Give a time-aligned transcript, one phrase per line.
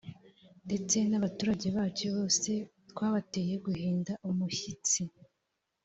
[0.65, 2.51] ndetse n’abaturage bacyo bose
[2.91, 5.01] twabateye guhinda umushyitsi.